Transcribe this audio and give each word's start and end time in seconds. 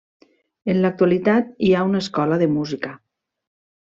En 0.73 0.77
l'actualitat 0.85 1.51
hi 1.67 1.69
ha 1.79 1.83
una 1.89 2.01
escola 2.05 2.39
de 2.43 2.47
música. 2.57 2.91